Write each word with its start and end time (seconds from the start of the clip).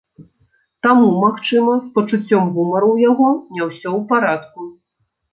Таму, 0.85 1.09
магчыма, 1.23 1.75
з 1.81 1.91
пачуццём 1.97 2.47
гумару 2.55 2.87
ў 2.95 2.97
яго 3.11 3.27
не 3.55 3.67
ўсё 3.69 3.83
ў 3.83 3.99
парадку. 4.13 4.61